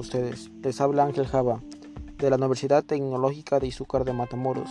ustedes. 0.00 0.50
Les 0.62 0.80
habla 0.80 1.04
Ángel 1.04 1.26
Java 1.26 1.62
de 2.18 2.30
la 2.30 2.36
Universidad 2.36 2.84
Tecnológica 2.84 3.58
de 3.60 3.66
Izúcar 3.66 4.04
de 4.04 4.12
Matamoros 4.12 4.70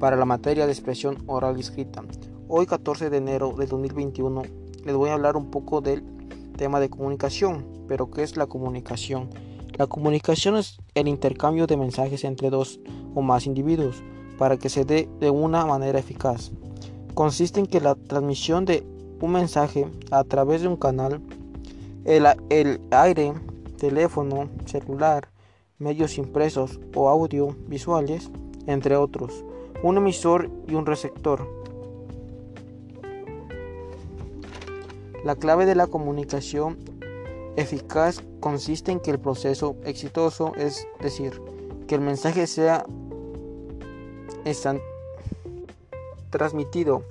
para 0.00 0.16
la 0.16 0.24
materia 0.24 0.66
de 0.66 0.72
expresión 0.72 1.22
oral 1.26 1.56
y 1.56 1.60
escrita. 1.60 2.02
Hoy 2.48 2.66
14 2.66 3.10
de 3.10 3.16
enero 3.16 3.52
de 3.56 3.66
2021 3.66 4.42
les 4.84 4.94
voy 4.94 5.10
a 5.10 5.14
hablar 5.14 5.36
un 5.36 5.50
poco 5.50 5.80
del 5.80 6.04
tema 6.56 6.80
de 6.80 6.88
comunicación. 6.88 7.66
Pero 7.88 8.10
¿qué 8.10 8.22
es 8.22 8.36
la 8.36 8.46
comunicación? 8.46 9.30
La 9.76 9.86
comunicación 9.86 10.56
es 10.56 10.78
el 10.94 11.08
intercambio 11.08 11.66
de 11.66 11.76
mensajes 11.76 12.24
entre 12.24 12.50
dos 12.50 12.80
o 13.14 13.22
más 13.22 13.46
individuos 13.46 14.02
para 14.38 14.56
que 14.56 14.68
se 14.68 14.84
dé 14.84 15.08
de 15.20 15.30
una 15.30 15.66
manera 15.66 15.98
eficaz. 15.98 16.52
Consiste 17.14 17.60
en 17.60 17.66
que 17.66 17.80
la 17.80 17.94
transmisión 17.94 18.64
de 18.64 18.86
un 19.20 19.32
mensaje 19.32 19.86
a 20.10 20.24
través 20.24 20.62
de 20.62 20.68
un 20.68 20.76
canal 20.76 21.20
el, 22.04 22.80
aire, 22.90 23.34
teléfono, 23.76 24.48
celular, 24.64 25.28
medios 25.78 26.18
impresos 26.18 26.80
o 26.94 27.08
audiovisuales, 27.08 28.30
entre 28.66 28.96
otros, 28.96 29.44
un 29.82 29.98
emisor 29.98 30.50
y 30.66 30.74
un 30.74 30.86
receptor. 30.86 31.46
La 35.24 35.36
clave 35.36 35.66
de 35.66 35.74
la 35.74 35.86
comunicación 35.86 36.78
eficaz 37.56 38.22
consiste 38.40 38.92
en 38.92 39.00
que 39.00 39.10
el 39.10 39.18
proceso 39.18 39.76
exitoso, 39.84 40.52
es 40.56 40.86
decir, 41.00 41.40
que 41.86 41.94
el 41.94 42.00
mensaje 42.00 42.46
sea 42.46 42.84
transmitido 46.30 47.02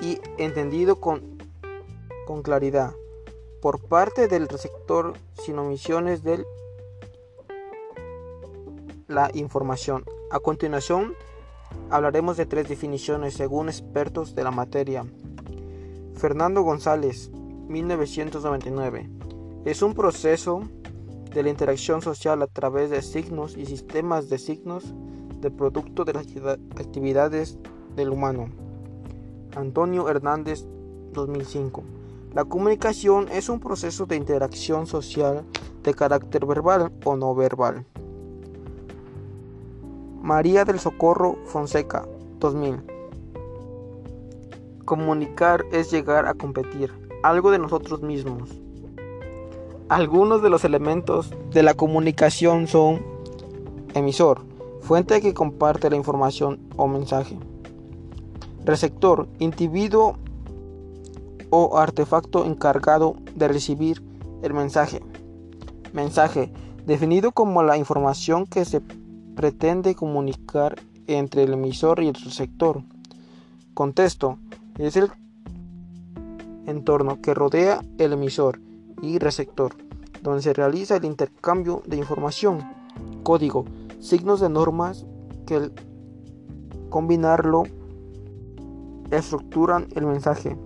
y 0.00 0.18
entendido 0.38 1.00
con, 1.00 1.38
con 2.26 2.42
claridad 2.42 2.92
por 3.62 3.80
parte 3.80 4.26
del 4.26 4.48
receptor 4.48 5.14
sin 5.34 5.56
omisiones 5.58 6.24
de 6.24 6.44
la 9.06 9.30
información. 9.34 10.04
A 10.32 10.40
continuación, 10.40 11.14
hablaremos 11.88 12.36
de 12.36 12.44
tres 12.44 12.68
definiciones 12.68 13.34
según 13.34 13.68
expertos 13.68 14.34
de 14.34 14.42
la 14.42 14.50
materia. 14.50 15.06
Fernando 16.16 16.62
González, 16.62 17.30
1999. 17.68 19.08
Es 19.64 19.80
un 19.80 19.94
proceso 19.94 20.62
de 21.32 21.44
la 21.44 21.50
interacción 21.50 22.02
social 22.02 22.42
a 22.42 22.48
través 22.48 22.90
de 22.90 23.00
signos 23.00 23.56
y 23.56 23.66
sistemas 23.66 24.28
de 24.28 24.38
signos 24.38 24.92
de 25.40 25.52
producto 25.52 26.04
de 26.04 26.14
las 26.14 26.26
actividades 26.80 27.58
del 27.94 28.10
humano. 28.10 28.48
Antonio 29.54 30.08
Hernández, 30.08 30.66
2005. 31.12 32.01
La 32.34 32.46
comunicación 32.46 33.28
es 33.30 33.50
un 33.50 33.60
proceso 33.60 34.06
de 34.06 34.16
interacción 34.16 34.86
social 34.86 35.44
de 35.82 35.92
carácter 35.92 36.46
verbal 36.46 36.90
o 37.04 37.14
no 37.14 37.34
verbal. 37.34 37.84
María 40.22 40.64
del 40.64 40.80
Socorro 40.80 41.36
Fonseca, 41.44 42.08
2000. 42.38 42.80
Comunicar 44.86 45.66
es 45.72 45.90
llegar 45.90 46.26
a 46.26 46.32
competir, 46.32 46.90
algo 47.22 47.50
de 47.50 47.58
nosotros 47.58 48.00
mismos. 48.00 48.48
Algunos 49.90 50.42
de 50.42 50.48
los 50.48 50.64
elementos 50.64 51.34
de 51.50 51.62
la 51.62 51.74
comunicación 51.74 52.66
son 52.66 53.02
emisor, 53.92 54.40
fuente 54.80 55.20
que 55.20 55.34
comparte 55.34 55.90
la 55.90 55.96
información 55.96 56.60
o 56.76 56.88
mensaje. 56.88 57.38
Receptor, 58.64 59.28
individuo 59.38 60.16
o 61.54 61.76
artefacto 61.76 62.46
encargado 62.46 63.16
de 63.34 63.46
recibir 63.46 64.02
el 64.42 64.54
mensaje. 64.54 65.02
Mensaje, 65.92 66.50
definido 66.86 67.32
como 67.32 67.62
la 67.62 67.76
información 67.76 68.46
que 68.46 68.64
se 68.64 68.80
pretende 69.36 69.94
comunicar 69.94 70.80
entre 71.06 71.42
el 71.42 71.52
emisor 71.52 72.02
y 72.02 72.08
el 72.08 72.14
receptor. 72.14 72.82
Contexto, 73.74 74.38
es 74.78 74.96
el 74.96 75.10
entorno 76.66 77.20
que 77.20 77.34
rodea 77.34 77.84
el 77.98 78.14
emisor 78.14 78.58
y 79.02 79.18
receptor, 79.18 79.76
donde 80.22 80.40
se 80.40 80.54
realiza 80.54 80.96
el 80.96 81.04
intercambio 81.04 81.82
de 81.84 81.98
información. 81.98 82.60
Código, 83.24 83.66
signos 84.00 84.40
de 84.40 84.48
normas 84.48 85.04
que 85.44 85.56
al 85.56 85.72
combinarlo 86.88 87.64
estructuran 89.10 89.88
el 89.94 90.06
mensaje. 90.06 90.56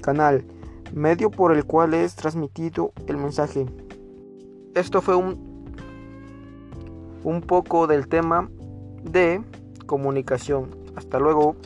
Canal, 0.00 0.44
medio 0.92 1.30
por 1.30 1.52
el 1.52 1.64
cual 1.64 1.94
es 1.94 2.14
transmitido 2.14 2.92
el 3.06 3.16
mensaje. 3.16 3.66
Esto 4.74 5.00
fue 5.00 5.16
un, 5.16 5.64
un 7.24 7.40
poco 7.40 7.86
del 7.86 8.08
tema 8.08 8.48
de 9.02 9.42
comunicación. 9.86 10.70
Hasta 10.96 11.18
luego. 11.18 11.56